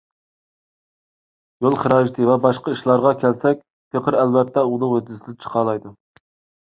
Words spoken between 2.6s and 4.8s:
ئىشلارغا كەلسەك، پېقىر ئەلۋەتتە